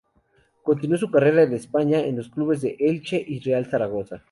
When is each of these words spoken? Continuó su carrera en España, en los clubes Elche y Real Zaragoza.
Continuó 0.63 0.97
su 0.97 1.11
carrera 1.11 1.43
en 1.43 1.53
España, 1.53 1.99
en 1.99 2.17
los 2.17 2.27
clubes 2.29 2.63
Elche 2.63 3.23
y 3.23 3.37
Real 3.37 3.67
Zaragoza. 3.67 4.19